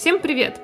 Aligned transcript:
Всем 0.00 0.18
привет! 0.18 0.58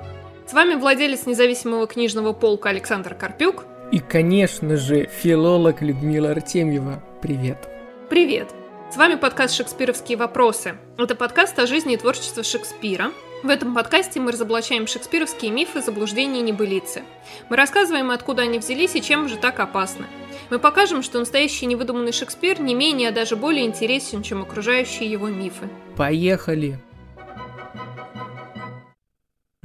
С 0.47 0.53
вами 0.53 0.73
владелец 0.73 1.27
независимого 1.27 1.85
книжного 1.85 2.33
полка 2.33 2.69
Александр 2.69 3.13
Карпюк. 3.13 3.65
И, 3.91 3.99
конечно 3.99 4.77
же, 4.77 5.05
филолог 5.05 5.83
Людмила 5.83 6.31
Артемьева. 6.31 7.03
Привет! 7.21 7.69
Привет! 8.09 8.47
С 8.91 8.97
вами 8.97 9.13
подкаст 9.13 9.53
«Шекспировские 9.53 10.17
вопросы». 10.17 10.77
Это 10.97 11.13
подкаст 11.13 11.59
о 11.59 11.67
жизни 11.67 11.93
и 11.93 11.97
творчестве 11.97 12.41
Шекспира. 12.41 13.11
В 13.43 13.49
этом 13.49 13.75
подкасте 13.75 14.19
мы 14.19 14.31
разоблачаем 14.31 14.87
шекспировские 14.87 15.51
мифы, 15.51 15.83
заблуждения 15.83 16.39
и 16.39 16.41
небылицы. 16.43 17.03
Мы 17.51 17.57
рассказываем, 17.57 18.09
откуда 18.09 18.41
они 18.41 18.57
взялись 18.57 18.95
и 18.95 19.03
чем 19.03 19.29
же 19.29 19.37
так 19.37 19.59
опасны. 19.59 20.07
Мы 20.49 20.57
покажем, 20.57 21.03
что 21.03 21.19
настоящий 21.19 21.67
невыдуманный 21.67 22.11
Шекспир 22.11 22.59
не 22.59 22.73
менее, 22.73 23.09
а 23.09 23.11
даже 23.11 23.35
более 23.35 23.67
интересен, 23.67 24.23
чем 24.23 24.41
окружающие 24.41 25.11
его 25.11 25.27
мифы. 25.27 25.69
Поехали! 25.95 26.79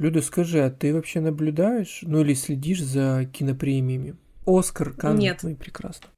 Люда, 0.03 0.21
скажи, 0.21 0.59
а 0.59 0.69
ты 0.69 0.93
вообще 0.93 1.21
наблюдаешь, 1.21 1.99
ну 2.01 2.19
или 2.19 2.33
следишь 2.33 2.83
за 2.83 3.25
кинопремиями? 3.31 4.17
Оскар, 4.45 4.91
Канн, 4.91 5.17
Нет. 5.17 5.39
ну 5.43 5.51
и 5.51 5.55
прекрасно. 5.55 6.09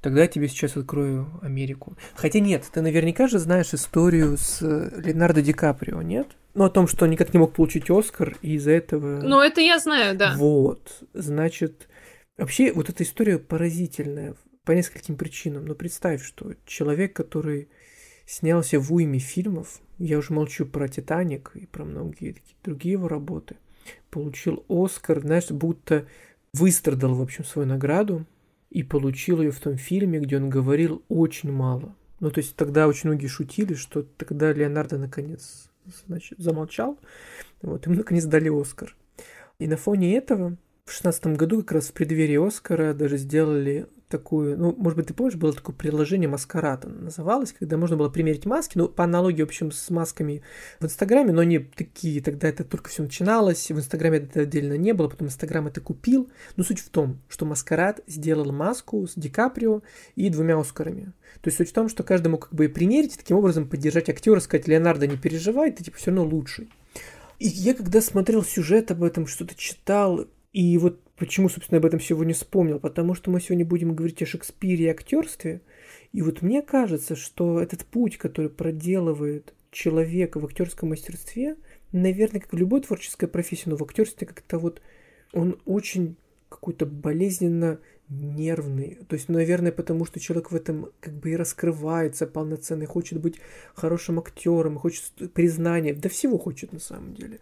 Тогда 0.00 0.22
я 0.22 0.26
тебе 0.26 0.48
сейчас 0.48 0.74
открою 0.74 1.38
Америку. 1.42 1.98
Хотя 2.14 2.40
нет, 2.40 2.64
ты 2.72 2.80
наверняка 2.80 3.28
же 3.28 3.38
знаешь 3.38 3.74
историю 3.74 4.38
с 4.38 4.62
э, 4.62 5.02
Леонардо 5.02 5.42
Ди 5.42 5.52
Каприо, 5.52 6.00
нет? 6.00 6.28
Ну, 6.54 6.64
о 6.64 6.70
том, 6.70 6.88
что 6.88 7.04
он 7.04 7.10
никак 7.10 7.34
не 7.34 7.38
мог 7.38 7.52
получить 7.52 7.90
Оскар, 7.90 8.38
и 8.40 8.54
из-за 8.54 8.70
этого... 8.70 9.20
Ну, 9.20 9.38
это 9.42 9.60
я 9.60 9.78
знаю, 9.78 10.16
да. 10.16 10.34
Вот, 10.38 11.02
значит, 11.12 11.88
вообще 12.38 12.72
вот 12.72 12.88
эта 12.88 13.02
история 13.02 13.38
поразительная 13.38 14.34
по 14.64 14.72
нескольким 14.72 15.16
причинам. 15.16 15.66
Но 15.66 15.74
представь, 15.74 16.24
что 16.24 16.54
человек, 16.64 17.14
который 17.14 17.68
снялся 18.26 18.78
в 18.78 18.92
уйме 18.92 19.18
фильмов, 19.18 19.80
я 19.98 20.18
уже 20.18 20.32
молчу 20.32 20.66
про 20.66 20.88
«Титаник» 20.88 21.52
и 21.54 21.66
про 21.66 21.84
многие 21.84 22.36
другие 22.62 22.92
его 22.92 23.08
работы, 23.08 23.56
получил 24.10 24.64
Оскар, 24.68 25.20
знаешь, 25.20 25.50
будто 25.50 26.06
выстрадал, 26.52 27.14
в 27.14 27.22
общем, 27.22 27.44
свою 27.44 27.68
награду 27.68 28.26
и 28.70 28.82
получил 28.82 29.40
ее 29.40 29.52
в 29.52 29.60
том 29.60 29.76
фильме, 29.76 30.18
где 30.18 30.36
он 30.36 30.50
говорил 30.50 31.02
очень 31.08 31.52
мало. 31.52 31.94
Ну, 32.20 32.30
то 32.30 32.38
есть 32.38 32.56
тогда 32.56 32.88
очень 32.88 33.10
многие 33.10 33.28
шутили, 33.28 33.74
что 33.74 34.02
тогда 34.02 34.52
Леонардо 34.52 34.98
наконец 34.98 35.70
значит, 36.06 36.38
замолчал, 36.38 36.98
вот, 37.62 37.86
ему 37.86 37.96
наконец 37.96 38.24
дали 38.24 38.48
Оскар. 38.48 38.94
И 39.58 39.66
на 39.66 39.76
фоне 39.76 40.16
этого 40.16 40.56
в 40.84 40.92
шестнадцатом 40.92 41.34
году, 41.34 41.60
как 41.60 41.72
раз 41.72 41.88
в 41.88 41.92
преддверии 41.92 42.44
Оскара, 42.44 42.94
даже 42.94 43.16
сделали 43.16 43.86
такую, 44.08 44.56
ну, 44.58 44.74
может 44.76 44.96
быть, 44.96 45.08
ты 45.08 45.14
помнишь, 45.14 45.34
было 45.34 45.52
такое 45.52 45.74
приложение 45.74 46.28
«Маскарад» 46.28 46.84
называлось, 46.84 47.52
когда 47.52 47.76
можно 47.76 47.96
было 47.96 48.08
примерить 48.08 48.46
маски, 48.46 48.78
ну, 48.78 48.88
по 48.88 49.04
аналогии, 49.04 49.42
в 49.42 49.46
общем, 49.46 49.72
с 49.72 49.90
масками 49.90 50.42
в 50.80 50.84
Инстаграме, 50.84 51.32
но 51.32 51.40
они 51.40 51.58
такие, 51.58 52.22
тогда 52.22 52.48
это 52.48 52.64
только 52.64 52.88
все 52.88 53.02
начиналось, 53.02 53.70
в 53.70 53.76
Инстаграме 53.76 54.18
это 54.18 54.40
отдельно 54.42 54.74
не 54.74 54.92
было, 54.92 55.08
потом 55.08 55.26
Инстаграм 55.26 55.66
это 55.66 55.80
купил, 55.80 56.30
но 56.56 56.62
суть 56.62 56.80
в 56.80 56.88
том, 56.88 57.20
что 57.28 57.46
«Маскарад» 57.46 58.00
сделал 58.06 58.52
маску 58.52 59.06
с 59.06 59.14
Ди 59.16 59.28
Каприо 59.28 59.82
и 60.14 60.30
двумя 60.30 60.58
Оскарами. 60.58 61.12
То 61.40 61.48
есть 61.48 61.58
суть 61.58 61.70
в 61.70 61.74
том, 61.74 61.88
что 61.88 62.02
каждый 62.04 62.28
мог 62.28 62.48
как 62.48 62.54
бы 62.54 62.68
примерить, 62.68 63.14
и 63.14 63.18
таким 63.18 63.36
образом 63.36 63.68
поддержать 63.68 64.08
актера, 64.08 64.38
сказать, 64.40 64.68
Леонардо, 64.68 65.06
не 65.06 65.16
переживай, 65.16 65.72
ты 65.72 65.82
типа 65.82 65.96
все 65.96 66.10
равно 66.10 66.24
лучший. 66.24 66.70
И 67.38 67.48
я 67.48 67.74
когда 67.74 68.00
смотрел 68.00 68.42
сюжет 68.44 68.90
об 68.90 69.02
этом, 69.02 69.26
что-то 69.26 69.54
читал, 69.54 70.26
и 70.52 70.78
вот 70.78 71.00
почему, 71.16 71.48
собственно, 71.48 71.78
об 71.78 71.86
этом 71.86 72.00
сегодня 72.00 72.34
вспомнил, 72.34 72.78
потому 72.78 73.14
что 73.14 73.30
мы 73.30 73.40
сегодня 73.40 73.64
будем 73.64 73.94
говорить 73.94 74.22
о 74.22 74.26
Шекспире 74.26 74.86
и 74.86 74.88
актерстве, 74.88 75.62
и 76.12 76.22
вот 76.22 76.42
мне 76.42 76.62
кажется, 76.62 77.16
что 77.16 77.60
этот 77.60 77.84
путь, 77.84 78.16
который 78.16 78.50
проделывает 78.50 79.54
человек 79.70 80.36
в 80.36 80.44
актерском 80.44 80.90
мастерстве, 80.90 81.56
наверное, 81.92 82.40
как 82.40 82.52
в 82.52 82.56
любой 82.56 82.80
творческой 82.80 83.28
профессии, 83.28 83.68
но 83.68 83.76
в 83.76 83.82
актерстве 83.82 84.26
как-то 84.26 84.58
вот 84.58 84.80
он 85.32 85.60
очень 85.64 86.16
какой-то 86.48 86.86
болезненно 86.86 87.80
нервный. 88.08 88.98
То 89.08 89.14
есть, 89.14 89.28
наверное, 89.28 89.72
потому 89.72 90.04
что 90.04 90.20
человек 90.20 90.50
в 90.50 90.54
этом 90.54 90.92
как 91.00 91.14
бы 91.14 91.30
и 91.30 91.36
раскрывается 91.36 92.26
полноценно, 92.26 92.86
хочет 92.86 93.20
быть 93.20 93.40
хорошим 93.74 94.18
актером, 94.18 94.78
хочет 94.78 95.12
признания, 95.34 95.92
да 95.92 96.08
всего 96.08 96.38
хочет 96.38 96.72
на 96.72 96.78
самом 96.78 97.14
деле. 97.14 97.40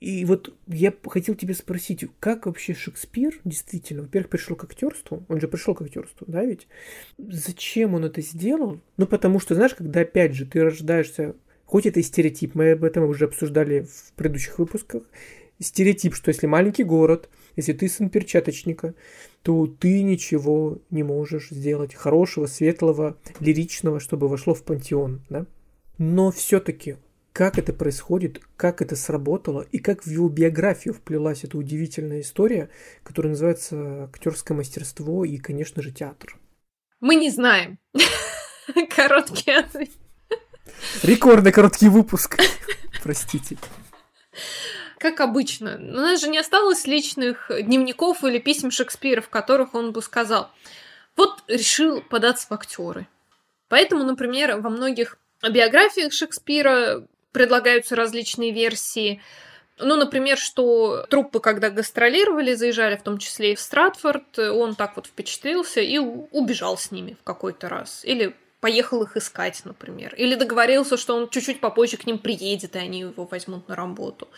И 0.00 0.24
вот 0.24 0.54
я 0.66 0.92
хотел 1.06 1.34
тебе 1.34 1.54
спросить, 1.54 2.04
как 2.20 2.46
вообще 2.46 2.74
Шекспир 2.74 3.40
действительно, 3.44 4.02
во-первых, 4.02 4.30
пришел 4.30 4.54
к 4.56 4.64
актерству, 4.64 5.24
он 5.28 5.40
же 5.40 5.48
пришел 5.48 5.74
к 5.74 5.82
актерству, 5.82 6.26
да 6.26 6.44
ведь? 6.44 6.68
Зачем 7.16 7.94
он 7.94 8.04
это 8.04 8.20
сделал? 8.20 8.80
Ну, 8.96 9.06
потому 9.06 9.40
что, 9.40 9.54
знаешь, 9.54 9.74
когда 9.74 10.00
опять 10.00 10.34
же 10.34 10.44
ты 10.44 10.62
рождаешься, 10.62 11.36
хоть 11.64 11.86
это 11.86 12.00
и 12.00 12.02
стереотип, 12.02 12.54
мы 12.54 12.72
об 12.72 12.84
этом 12.84 13.04
уже 13.04 13.24
обсуждали 13.24 13.86
в 13.90 14.12
предыдущих 14.14 14.58
выпусках, 14.58 15.04
стереотип, 15.58 16.14
что 16.14 16.30
если 16.30 16.46
маленький 16.46 16.84
город, 16.84 17.28
если 17.56 17.72
ты 17.72 17.88
сын 17.88 18.10
перчаточника, 18.10 18.94
то 19.42 19.66
ты 19.66 20.02
ничего 20.02 20.78
не 20.90 21.02
можешь 21.02 21.48
сделать 21.50 21.94
хорошего, 21.94 22.46
светлого, 22.46 23.16
лиричного, 23.40 24.00
чтобы 24.00 24.28
вошло 24.28 24.54
в 24.54 24.64
пантеон, 24.64 25.22
да? 25.30 25.46
Но 25.96 26.30
все-таки 26.30 26.96
как 27.34 27.58
это 27.58 27.72
происходит, 27.72 28.40
как 28.56 28.80
это 28.80 28.94
сработало 28.94 29.66
и 29.72 29.80
как 29.80 30.04
в 30.04 30.06
его 30.06 30.28
биографию 30.28 30.94
вплелась 30.94 31.42
эта 31.42 31.58
удивительная 31.58 32.20
история, 32.20 32.70
которая 33.02 33.32
называется 33.32 34.04
актерское 34.04 34.56
мастерство 34.56 35.24
и, 35.24 35.36
конечно 35.38 35.82
же, 35.82 35.90
театр. 35.90 36.38
Мы 37.00 37.16
не 37.16 37.30
знаем. 37.30 37.78
Короткий 38.96 39.50
ответ. 39.50 39.90
Рекордный 41.02 41.50
короткий 41.50 41.88
выпуск. 41.88 42.38
Простите. 43.02 43.58
Как 44.98 45.20
обычно. 45.20 45.74
У 45.76 46.00
нас 46.00 46.20
же 46.20 46.28
не 46.28 46.38
осталось 46.38 46.86
личных 46.86 47.50
дневников 47.50 48.22
или 48.22 48.38
писем 48.38 48.70
Шекспира, 48.70 49.20
в 49.20 49.28
которых 49.28 49.74
он 49.74 49.90
бы 49.90 50.02
сказал, 50.02 50.52
вот 51.16 51.42
решил 51.48 52.00
податься 52.00 52.46
в 52.48 52.52
актеры. 52.52 53.08
Поэтому, 53.68 54.04
например, 54.04 54.60
во 54.60 54.70
многих 54.70 55.18
биографиях 55.42 56.12
Шекспира 56.12 57.04
предлагаются 57.34 57.96
различные 57.96 58.52
версии. 58.52 59.20
Ну, 59.78 59.96
например, 59.96 60.38
что 60.38 61.04
труппы, 61.10 61.40
когда 61.40 61.68
гастролировали, 61.68 62.54
заезжали 62.54 62.96
в 62.96 63.02
том 63.02 63.18
числе 63.18 63.52
и 63.52 63.54
в 63.56 63.60
Стратфорд, 63.60 64.38
он 64.38 64.76
так 64.76 64.94
вот 64.94 65.08
впечатлился 65.08 65.80
и 65.80 65.98
убежал 65.98 66.78
с 66.78 66.92
ними 66.92 67.16
в 67.20 67.24
какой-то 67.24 67.68
раз. 67.68 68.04
Или 68.04 68.36
поехал 68.60 69.02
их 69.02 69.16
искать, 69.16 69.62
например. 69.64 70.14
Или 70.14 70.36
договорился, 70.36 70.96
что 70.96 71.16
он 71.16 71.28
чуть-чуть 71.28 71.60
попозже 71.60 71.96
к 71.96 72.06
ним 72.06 72.18
приедет, 72.18 72.76
и 72.76 72.78
они 72.78 73.00
его 73.00 73.26
возьмут 73.26 73.68
на 73.68 73.74
работу. 73.74 74.28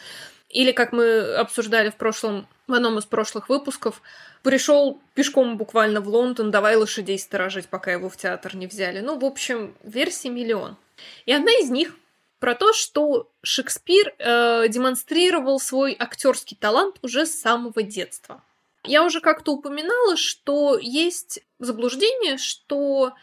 Или, 0.49 0.73
как 0.73 0.93
мы 0.93 1.35
обсуждали 1.35 1.91
в 1.91 1.97
прошлом, 1.97 2.49
в 2.67 2.73
одном 2.73 2.99
из 2.99 3.05
прошлых 3.05 3.51
выпусков, 3.51 4.01
пришел 4.43 5.03
пешком 5.13 5.59
буквально 5.59 6.01
в 6.01 6.09
Лондон, 6.09 6.51
давай 6.51 6.77
лошадей 6.77 7.19
сторожить, 7.19 7.67
пока 7.67 7.93
его 7.93 8.09
в 8.09 8.17
театр 8.17 8.57
не 8.57 8.67
взяли. 8.67 9.01
Ну, 9.01 9.19
в 9.19 9.25
общем, 9.25 9.77
версий 9.83 10.31
миллион. 10.31 10.79
И 11.27 11.33
одна 11.33 11.53
из 11.53 11.69
них 11.69 11.95
про 12.39 12.55
то, 12.55 12.73
что 12.73 13.31
Шекспир 13.43 14.15
э, 14.19 14.69
демонстрировал 14.69 15.59
свой 15.59 15.97
актерский 15.99 16.57
талант 16.57 16.99
уже 17.03 17.27
с 17.27 17.41
самого 17.41 17.83
детства. 17.83 18.43
Я 18.85 19.05
уже 19.05 19.21
как-то 19.21 19.53
упоминала, 19.53 20.17
что 20.17 20.79
есть 20.79 21.41
заблуждение, 21.59 22.39
что 22.39 23.15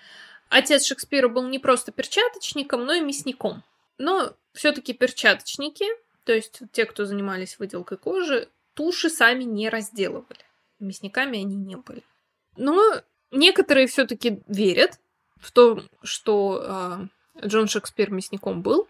отец 0.50 0.86
Шекспира 0.86 1.30
был 1.30 1.48
не 1.48 1.60
просто 1.60 1.92
перчаточником, 1.92 2.86
но 2.86 2.94
и 2.94 3.02
мясником. 3.02 3.64
Но 3.98 4.34
все-таки 4.54 4.94
перчаточники, 4.94 5.86
то 6.26 6.34
есть 6.34 6.62
те, 6.72 6.86
кто 6.86 7.06
занимались 7.06 7.60
выделкой 7.60 7.98
кожи, 7.98 8.50
туши 8.74 9.10
сами 9.10 9.44
не 9.44 9.70
разделывали. 9.70 10.46
Мясниками 10.80 11.40
они 11.40 11.56
не 11.56 11.78
были. 11.78 12.04
Но 12.58 13.02
некоторые 13.32 13.88
все-таки 13.88 14.42
верят 14.48 15.00
в 15.38 15.52
то, 15.52 15.84
что 16.02 17.10
э, 17.38 17.48
Джон 17.48 17.68
Шекспир 17.68 18.12
мясником 18.12 18.62
был, 18.62 18.88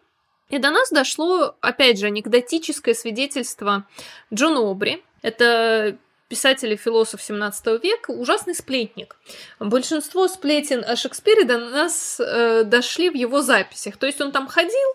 и 0.49 0.57
до 0.57 0.69
нас 0.71 0.89
дошло, 0.89 1.55
опять 1.61 1.99
же, 1.99 2.07
анекдотическое 2.07 2.93
свидетельство 2.93 3.87
Джона 4.33 4.69
Обри. 4.69 5.03
Это 5.21 5.97
писатель 6.27 6.73
и 6.73 6.77
философ 6.77 7.21
17 7.21 7.83
века, 7.83 8.11
ужасный 8.11 8.55
сплетник. 8.55 9.15
Большинство 9.59 10.27
сплетен 10.27 10.83
о 10.83 10.95
Шекспире 10.95 11.45
до 11.45 11.57
нас 11.57 12.19
э, 12.19 12.63
дошли 12.63 13.09
в 13.09 13.15
его 13.15 13.41
записях. 13.41 13.97
То 13.97 14.05
есть 14.05 14.19
он 14.19 14.31
там 14.31 14.47
ходил 14.47 14.89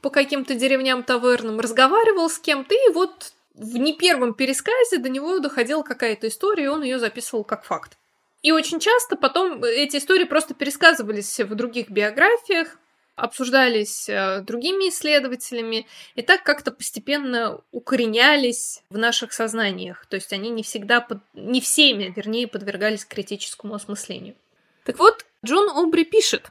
по 0.00 0.10
каким-то 0.10 0.54
деревням 0.54 1.02
тавернам, 1.02 1.58
разговаривал 1.60 2.30
с 2.30 2.38
кем-то, 2.38 2.74
и 2.74 2.92
вот 2.92 3.32
в 3.54 3.76
не 3.76 3.94
первом 3.94 4.34
пересказе 4.34 4.98
до 4.98 5.08
него 5.08 5.38
доходила 5.38 5.82
какая-то 5.82 6.28
история, 6.28 6.64
и 6.64 6.68
он 6.68 6.82
ее 6.82 6.98
записывал 6.98 7.42
как 7.42 7.64
факт. 7.64 7.96
И 8.42 8.52
очень 8.52 8.78
часто 8.78 9.16
потом 9.16 9.64
эти 9.64 9.96
истории 9.96 10.24
просто 10.24 10.54
пересказывались 10.54 11.40
в 11.40 11.54
других 11.54 11.90
биографиях, 11.90 12.78
обсуждались 13.16 14.08
э, 14.08 14.42
другими 14.42 14.90
исследователями, 14.90 15.86
и 16.14 16.22
так 16.22 16.42
как-то 16.44 16.70
постепенно 16.70 17.60
укоренялись 17.72 18.82
в 18.90 18.98
наших 18.98 19.32
сознаниях. 19.32 20.06
То 20.06 20.16
есть 20.16 20.32
они 20.32 20.50
не 20.50 20.62
всегда, 20.62 21.00
под... 21.00 21.18
не 21.32 21.60
всеми, 21.60 22.12
вернее, 22.14 22.46
подвергались 22.46 23.06
критическому 23.06 23.74
осмыслению. 23.74 24.36
Так 24.84 24.98
вот, 24.98 25.24
Джон 25.44 25.70
Обри 25.70 26.04
пишет. 26.04 26.50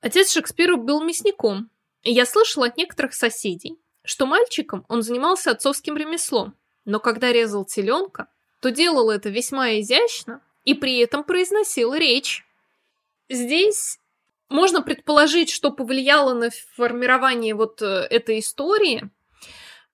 Отец 0.00 0.32
Шекспира 0.32 0.76
был 0.76 1.02
мясником, 1.02 1.70
и 2.02 2.12
я 2.12 2.26
слышал 2.26 2.64
от 2.64 2.76
некоторых 2.76 3.14
соседей, 3.14 3.78
что 4.04 4.26
мальчиком 4.26 4.84
он 4.88 5.02
занимался 5.02 5.52
отцовским 5.52 5.96
ремеслом, 5.96 6.56
но 6.84 6.98
когда 6.98 7.32
резал 7.32 7.64
теленка, 7.64 8.26
то 8.60 8.72
делал 8.72 9.10
это 9.10 9.28
весьма 9.28 9.78
изящно 9.78 10.40
и 10.64 10.74
при 10.74 10.98
этом 10.98 11.22
произносил 11.22 11.94
речь. 11.94 12.44
Здесь 13.28 13.98
можно 14.52 14.82
предположить, 14.82 15.50
что 15.50 15.70
повлияло 15.70 16.34
на 16.34 16.50
формирование 16.76 17.54
вот 17.54 17.82
э, 17.82 18.06
этой 18.10 18.38
истории, 18.38 19.10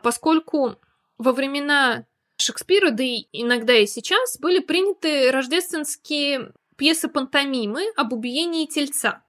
поскольку 0.02 0.76
во 1.16 1.32
времена 1.32 2.04
Шекспира, 2.36 2.90
да 2.90 3.02
и 3.02 3.26
иногда 3.32 3.74
и 3.74 3.86
сейчас, 3.86 4.38
были 4.38 4.60
приняты 4.60 5.30
рождественские 5.30 6.52
пьесы 6.76 7.08
пантомимы 7.08 7.84
об 7.96 8.12
убиении 8.12 8.66
тельца. 8.66 9.24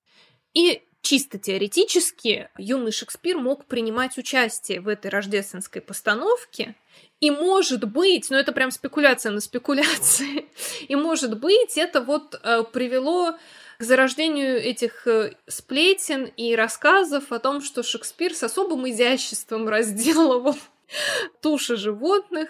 И 0.53 0.83
чисто 1.01 1.39
теоретически 1.39 2.49
юный 2.57 2.91
Шекспир 2.91 3.37
мог 3.37 3.65
принимать 3.65 4.17
участие 4.17 4.81
в 4.81 4.87
этой 4.87 5.09
рождественской 5.09 5.81
постановке, 5.81 6.75
и 7.19 7.31
может 7.31 7.83
быть, 7.83 8.29
ну 8.29 8.37
это 8.37 8.51
прям 8.51 8.71
спекуляция 8.71 9.31
на 9.31 9.41
спекуляции, 9.41 10.47
и 10.87 10.95
может 10.95 11.39
быть 11.39 11.77
это 11.77 12.01
вот 12.01 12.39
э, 12.43 12.63
привело 12.71 13.37
к 13.79 13.83
зарождению 13.83 14.57
этих 14.57 15.07
э, 15.07 15.35
сплетен 15.47 16.25
и 16.25 16.53
рассказов 16.53 17.31
о 17.31 17.39
том, 17.39 17.61
что 17.61 17.81
Шекспир 17.81 18.33
с 18.33 18.43
особым 18.43 18.89
изяществом 18.89 19.69
разделывал 19.69 20.55
туши 21.41 21.77
животных 21.77 22.49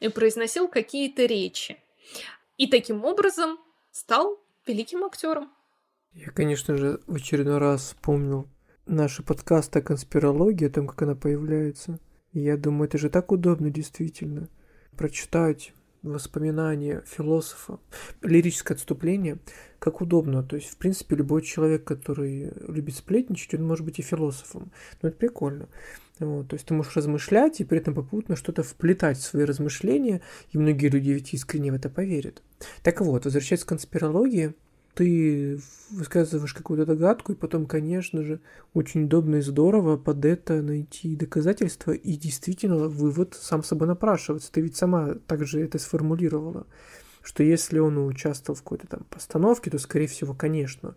и 0.00 0.08
произносил 0.08 0.68
какие-то 0.68 1.26
речи. 1.26 1.76
И 2.56 2.66
таким 2.66 3.04
образом 3.04 3.58
стал 3.92 4.42
великим 4.66 5.04
актером. 5.04 5.50
Я, 6.14 6.30
конечно 6.30 6.76
же, 6.76 7.00
в 7.06 7.16
очередной 7.16 7.58
раз 7.58 7.88
вспомнил 7.88 8.48
наши 8.86 9.22
подкасты 9.22 9.80
о 9.80 9.82
конспирологии, 9.82 10.66
о 10.66 10.72
том, 10.72 10.86
как 10.86 11.02
она 11.02 11.14
появляется. 11.14 11.98
И 12.32 12.40
я 12.40 12.56
думаю, 12.56 12.88
это 12.88 12.96
же 12.96 13.10
так 13.10 13.32
удобно 13.32 13.68
действительно 13.68 14.48
прочитать 14.96 15.74
воспоминания 16.02 17.02
философа, 17.06 17.78
лирическое 18.22 18.76
отступление, 18.76 19.38
как 19.78 20.00
удобно. 20.00 20.42
То 20.42 20.56
есть, 20.56 20.70
в 20.70 20.76
принципе, 20.76 21.16
любой 21.16 21.42
человек, 21.42 21.84
который 21.84 22.52
любит 22.68 22.96
сплетничать, 22.96 23.54
он 23.54 23.66
может 23.66 23.84
быть 23.84 23.98
и 23.98 24.02
философом. 24.02 24.70
Но 25.02 25.08
это 25.08 25.18
прикольно. 25.18 25.68
Вот, 26.18 26.48
то 26.48 26.54
есть 26.54 26.66
ты 26.66 26.74
можешь 26.74 26.96
размышлять 26.96 27.60
и 27.60 27.64
при 27.64 27.78
этом 27.78 27.94
попутно 27.94 28.36
что-то 28.36 28.62
вплетать 28.62 29.16
в 29.16 29.22
свои 29.22 29.44
размышления, 29.44 30.20
и 30.50 30.58
многие 30.58 30.88
люди 30.88 31.10
ведь 31.10 31.32
искренне 31.32 31.72
в 31.72 31.74
это 31.74 31.88
поверят. 31.88 32.42
Так 32.82 33.00
вот, 33.00 33.24
возвращаясь 33.24 33.64
к 33.64 33.68
конспирологии, 33.68 34.54
ты 34.94 35.60
высказываешь 35.90 36.54
какую-то 36.54 36.86
догадку, 36.86 37.32
и 37.32 37.36
потом, 37.36 37.66
конечно 37.66 38.22
же, 38.22 38.40
очень 38.74 39.04
удобно 39.04 39.36
и 39.36 39.40
здорово 39.40 39.96
под 39.96 40.24
это 40.24 40.62
найти 40.62 41.16
доказательства, 41.16 41.92
и 41.92 42.16
действительно 42.16 42.88
вывод 42.88 43.36
сам 43.40 43.62
собой 43.62 43.88
напрашивается. 43.88 44.52
Ты 44.52 44.60
ведь 44.60 44.76
сама 44.76 45.14
также 45.26 45.60
это 45.60 45.78
сформулировала, 45.78 46.66
что 47.22 47.42
если 47.42 47.78
он 47.78 47.98
участвовал 47.98 48.56
в 48.56 48.62
какой-то 48.62 48.86
там 48.86 49.06
постановке, 49.08 49.70
то, 49.70 49.78
скорее 49.78 50.06
всего, 50.06 50.34
конечно, 50.34 50.94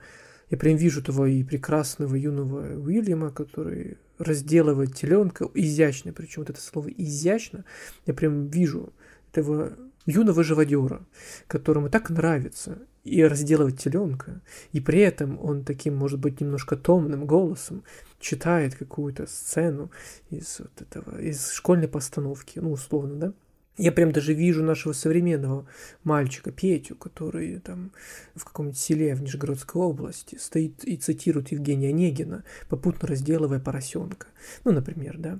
я 0.49 0.57
прям 0.57 0.75
вижу 0.75 1.03
того 1.03 1.25
и 1.25 1.43
прекрасного 1.43 2.15
юного 2.15 2.79
Уильяма, 2.79 3.31
который 3.31 3.97
разделывает 4.17 4.95
теленка, 4.95 5.49
изящно, 5.53 6.13
причем 6.13 6.41
вот 6.41 6.49
это 6.49 6.61
слово 6.61 6.89
изящно, 6.89 7.65
я 8.05 8.13
прям 8.13 8.47
вижу 8.47 8.93
этого 9.31 9.73
юного 10.05 10.43
живодера, 10.43 11.05
которому 11.47 11.89
так 11.89 12.09
нравится 12.09 12.79
и 13.03 13.23
разделывать 13.23 13.79
теленка, 13.79 14.41
и 14.71 14.79
при 14.79 14.99
этом 14.99 15.37
он 15.43 15.63
таким, 15.63 15.95
может 15.95 16.19
быть, 16.19 16.39
немножко 16.41 16.75
томным 16.75 17.25
голосом 17.25 17.83
читает 18.19 18.75
какую-то 18.75 19.27
сцену 19.27 19.91
из 20.29 20.59
вот 20.59 20.81
этого, 20.81 21.19
из 21.19 21.51
школьной 21.51 21.87
постановки, 21.87 22.59
ну, 22.59 22.71
условно, 22.71 23.15
да, 23.15 23.33
я 23.77 23.91
прям 23.91 24.11
даже 24.11 24.33
вижу 24.33 24.63
нашего 24.63 24.93
современного 24.93 25.65
мальчика 26.03 26.51
Петю, 26.51 26.95
который 26.95 27.59
там 27.59 27.91
в 28.35 28.45
каком-нибудь 28.45 28.77
селе 28.77 29.15
в 29.15 29.23
Нижегородской 29.23 29.81
области 29.81 30.35
стоит 30.35 30.83
и 30.83 30.95
цитирует 30.95 31.51
Евгения 31.51 31.89
Онегина, 31.89 32.43
попутно 32.69 33.07
разделывая 33.07 33.59
поросенка. 33.59 34.27
Ну, 34.63 34.73
например, 34.73 35.17
да. 35.17 35.39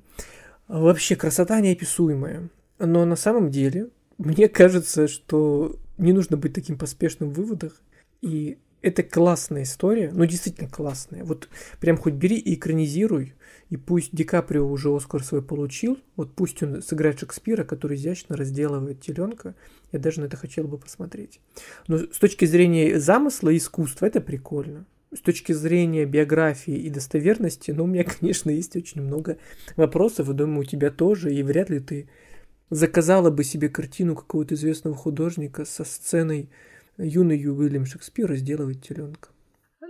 Вообще 0.68 1.16
красота 1.16 1.60
неописуемая. 1.62 2.50
Но 2.80 3.06
на 3.06 3.16
самом 3.16 3.52
деле 3.52 3.90
мне 4.18 4.48
кажется, 4.48 5.08
что 5.08 5.78
не 5.98 6.14
нужно 6.14 6.38
быть 6.38 6.54
таким 6.54 6.78
поспешным 6.78 7.32
в 7.32 7.34
выводах. 7.34 7.82
И 8.22 8.58
это 8.82 9.02
классная 9.02 9.64
история, 9.64 10.12
ну 10.14 10.26
действительно 10.26 10.70
классная. 10.70 11.24
Вот 11.24 11.50
прям 11.80 11.98
хоть 11.98 12.14
бери 12.14 12.38
и 12.38 12.56
экранизируй, 12.56 13.34
и 13.70 13.78
пусть 13.78 14.10
Ди 14.14 14.24
Каприо 14.24 14.70
уже 14.70 14.94
Оскар 14.96 15.24
свой 15.24 15.42
получил, 15.42 15.98
вот 16.16 16.36
пусть 16.36 16.62
он 16.62 16.82
сыграет 16.82 17.20
Шекспира, 17.20 17.64
который 17.64 17.96
изящно 17.96 18.36
разделывает 18.36 19.02
теленка, 19.02 19.56
я 19.92 20.00
даже 20.00 20.20
на 20.20 20.26
это 20.26 20.38
хотел 20.38 20.68
бы 20.68 20.78
посмотреть. 20.78 21.40
Но 21.88 21.98
с 21.98 22.18
точки 22.20 22.46
зрения 22.46 23.00
замысла 23.00 23.50
и 23.50 23.58
искусства 23.58 24.06
это 24.06 24.20
прикольно. 24.22 24.86
С 25.16 25.20
точки 25.20 25.54
зрения 25.54 26.06
биографии 26.06 26.76
и 26.76 26.90
достоверности, 26.90 27.72
ну, 27.72 27.86
у 27.86 27.88
меня, 27.88 28.04
конечно, 28.20 28.50
есть 28.50 28.76
очень 28.76 29.02
много 29.02 29.38
вопросов, 29.78 30.30
и 30.30 30.34
думаю, 30.34 30.62
у 30.62 30.66
тебя 30.66 30.92
тоже, 30.92 31.34
и 31.34 31.42
вряд 31.42 31.70
ли 31.70 31.80
ты 31.80 32.10
заказала 32.74 33.30
бы 33.30 33.44
себе 33.44 33.70
картину 33.70 34.16
какого-то 34.16 34.56
известного 34.56 34.96
художника 34.96 35.66
со 35.66 35.84
сценой 35.84 36.50
юный 36.98 37.38
Уильям 37.48 37.86
Шекспир 37.86 38.30
разделывает 38.30 38.82
теленка. 38.82 39.30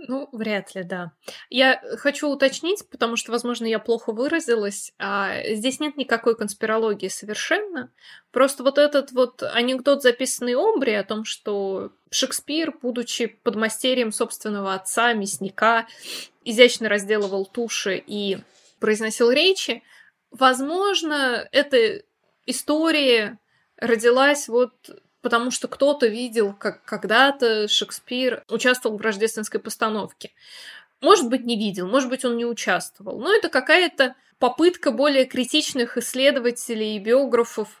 Ну, 0.06 0.28
вряд 0.32 0.74
ли, 0.74 0.82
да. 0.82 1.12
Я 1.48 1.80
хочу 1.96 2.28
уточнить, 2.28 2.86
потому 2.90 3.16
что, 3.16 3.32
возможно, 3.32 3.64
я 3.64 3.78
плохо 3.78 4.12
выразилась. 4.12 4.92
А 4.98 5.42
здесь 5.54 5.80
нет 5.80 5.96
никакой 5.96 6.36
конспирологии 6.36 7.08
совершенно. 7.08 7.90
Просто 8.30 8.62
вот 8.64 8.76
этот 8.76 9.12
вот 9.12 9.42
анекдот, 9.42 10.02
записанный 10.02 10.56
Омбри, 10.56 10.92
о 10.92 11.04
том, 11.04 11.24
что 11.24 11.92
Шекспир, 12.10 12.74
будучи 12.82 13.26
подмастерьем 13.26 14.12
собственного 14.12 14.74
отца, 14.74 15.14
мясника, 15.14 15.86
изящно 16.44 16.90
разделывал 16.90 17.46
туши 17.46 18.02
и 18.06 18.38
произносил 18.80 19.30
речи, 19.30 19.82
возможно, 20.30 21.48
это 21.50 22.02
история 22.46 23.38
родилась 23.78 24.48
вот 24.48 24.72
потому 25.24 25.50
что 25.50 25.68
кто-то 25.68 26.06
видел, 26.06 26.52
как 26.52 26.84
когда-то 26.84 27.66
Шекспир 27.66 28.44
участвовал 28.50 28.98
в 28.98 29.00
рождественской 29.00 29.58
постановке. 29.58 30.32
Может 31.00 31.30
быть, 31.30 31.46
не 31.46 31.56
видел, 31.56 31.88
может 31.88 32.10
быть, 32.10 32.26
он 32.26 32.36
не 32.36 32.44
участвовал. 32.44 33.18
Но 33.18 33.34
это 33.34 33.48
какая-то 33.48 34.16
попытка 34.38 34.90
более 34.90 35.24
критичных 35.24 35.96
исследователей 35.96 36.96
и 36.96 36.98
биографов 36.98 37.80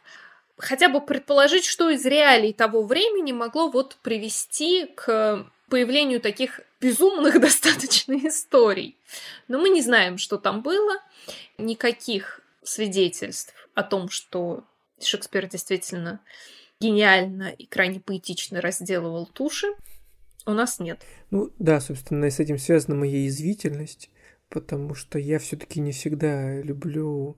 хотя 0.56 0.88
бы 0.88 1.00
предположить, 1.00 1.66
что 1.66 1.90
из 1.90 2.06
реалий 2.06 2.54
того 2.54 2.82
времени 2.82 3.32
могло 3.32 3.68
вот 3.68 3.96
привести 3.96 4.86
к 4.94 5.46
появлению 5.68 6.20
таких 6.20 6.60
безумных 6.80 7.40
достаточно 7.42 8.14
историй. 8.26 8.96
Но 9.48 9.58
мы 9.58 9.68
не 9.68 9.82
знаем, 9.82 10.16
что 10.16 10.38
там 10.38 10.62
было, 10.62 10.96
никаких 11.58 12.40
свидетельств 12.62 13.63
о 13.74 13.82
том, 13.82 14.08
что 14.08 14.64
Шекспир 15.00 15.48
действительно 15.48 16.20
гениально 16.80 17.50
и 17.50 17.66
крайне 17.66 18.00
поэтично 18.00 18.60
разделывал 18.60 19.26
туши, 19.26 19.68
у 20.46 20.52
нас 20.52 20.78
нет. 20.78 21.00
Ну 21.30 21.50
да, 21.58 21.80
собственно, 21.80 22.26
и 22.26 22.30
с 22.30 22.40
этим 22.40 22.58
связана 22.58 22.96
моя 22.96 23.24
язвительность, 23.24 24.10
потому 24.48 24.94
что 24.94 25.18
я 25.18 25.38
все-таки 25.38 25.80
не 25.80 25.92
всегда 25.92 26.60
люблю 26.60 27.36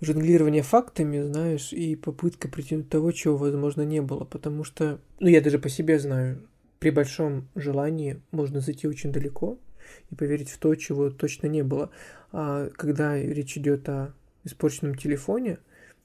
жонглирование 0.00 0.62
фактами, 0.62 1.20
знаешь, 1.20 1.72
и 1.72 1.96
попытка 1.96 2.48
притянуть 2.48 2.88
того, 2.88 3.12
чего, 3.12 3.36
возможно, 3.36 3.82
не 3.82 4.00
было, 4.00 4.24
потому 4.24 4.64
что, 4.64 5.00
ну, 5.18 5.28
я 5.28 5.40
даже 5.40 5.58
по 5.58 5.68
себе 5.68 5.98
знаю, 5.98 6.48
при 6.78 6.90
большом 6.90 7.48
желании 7.54 8.22
можно 8.30 8.60
зайти 8.60 8.86
очень 8.86 9.12
далеко 9.12 9.58
и 10.10 10.14
поверить 10.14 10.50
в 10.50 10.58
то, 10.58 10.74
чего 10.74 11.10
точно 11.10 11.48
не 11.48 11.62
было. 11.62 11.90
А 12.30 12.68
когда 12.70 13.16
речь 13.18 13.56
идет 13.56 13.88
о 13.88 14.14
испорченном 14.44 14.94
телефоне, 14.94 15.58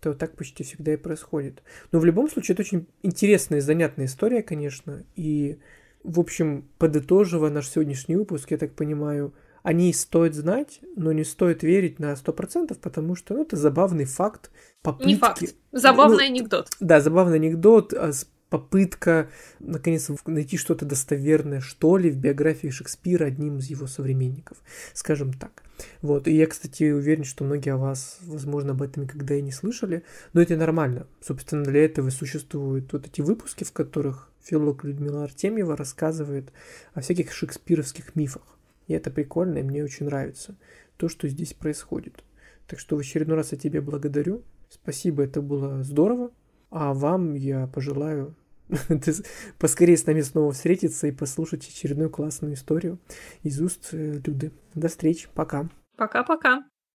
то 0.04 0.14
так 0.14 0.36
почти 0.36 0.64
всегда 0.64 0.94
и 0.94 0.98
происходит. 0.98 1.64
Но 1.92 2.00
в 2.00 2.06
любом 2.06 2.30
случае, 2.30 2.54
это 2.54 2.64
очень 2.64 2.88
интересная 3.02 3.60
и 3.60 3.62
занятная 3.62 4.06
история, 4.06 4.44
конечно. 4.44 5.04
И, 5.16 5.60
в 6.04 6.20
общем, 6.20 6.68
подытоживая 6.78 7.50
наш 7.50 7.70
сегодняшний 7.70 8.18
выпуск, 8.18 8.52
я 8.52 8.58
так 8.58 8.74
понимаю, 8.74 9.34
о 9.64 9.72
ней 9.72 9.94
стоит 9.94 10.36
знать, 10.36 10.82
но 10.98 11.14
не 11.14 11.24
стоит 11.24 11.64
верить 11.64 11.98
на 11.98 12.14
100%, 12.14 12.78
потому 12.82 13.16
что 13.16 13.34
ну, 13.34 13.44
это 13.44 13.56
забавный 13.56 14.04
факт. 14.04 14.52
Попытки... 14.82 15.08
Не 15.08 15.16
факт. 15.16 15.42
Забавный 15.72 16.30
ну, 16.30 16.36
анекдот. 16.36 16.68
Да, 16.82 17.00
забавный 17.00 17.38
анекдот 17.38 17.94
а 17.94 18.12
с 18.12 18.28
попытка, 18.54 19.32
наконец, 19.60 20.12
найти 20.28 20.58
что-то 20.58 20.86
достоверное, 20.86 21.60
что 21.60 21.98
ли, 21.98 22.12
в 22.12 22.18
биографии 22.18 22.68
Шекспира 22.68 23.26
одним 23.26 23.58
из 23.58 23.66
его 23.66 23.88
современников, 23.88 24.60
скажем 24.94 25.34
так. 25.34 25.64
Вот, 26.04 26.28
и 26.28 26.36
я, 26.36 26.46
кстати, 26.46 26.92
уверен, 26.92 27.24
что 27.24 27.46
многие 27.46 27.74
о 27.74 27.78
вас, 27.78 28.20
возможно, 28.22 28.74
об 28.74 28.84
этом 28.84 29.04
никогда 29.06 29.34
и 29.34 29.42
не 29.42 29.52
слышали, 29.52 30.04
но 30.34 30.42
это 30.44 30.56
нормально. 30.56 31.08
Собственно, 31.20 31.64
для 31.64 31.84
этого 31.84 32.12
существуют 32.12 32.94
вот 32.94 33.08
эти 33.08 33.22
выпуски, 33.22 33.64
в 33.64 33.72
которых 33.72 34.30
филолог 34.44 34.84
Людмила 34.84 35.24
Артемьева 35.24 35.76
рассказывает 35.76 36.54
о 36.94 37.02
всяких 37.02 37.34
шекспировских 37.34 38.16
мифах. 38.16 38.60
И 38.86 38.94
это 38.94 39.10
прикольно, 39.10 39.58
и 39.58 39.64
мне 39.64 39.84
очень 39.84 40.06
нравится 40.06 40.56
то, 40.98 41.10
что 41.10 41.28
здесь 41.28 41.56
происходит. 41.56 42.24
Так 42.68 42.78
что 42.78 42.98
в 42.98 43.00
очередной 43.00 43.38
раз 43.38 43.52
я 43.52 43.58
тебе 43.58 43.82
благодарю. 43.82 44.44
Спасибо, 44.70 45.24
это 45.24 45.42
было 45.42 45.82
здорово. 45.82 46.30
А 46.70 46.94
вам 46.94 47.34
я 47.34 47.66
пожелаю 47.66 48.36
поскорее 49.60 49.98
с 49.98 50.06
нами 50.06 50.22
снова 50.22 50.52
встретиться 50.52 51.08
и 51.08 51.12
послушать 51.12 51.68
очередную 51.68 52.10
классную 52.10 52.54
историю 52.54 53.00
из 53.42 53.62
уст 53.62 53.90
э, 53.92 54.20
Люды. 54.26 54.52
До 54.74 54.88
встречи. 54.88 55.30
Пока. 55.34 55.70
Пока-пока. 55.98 56.64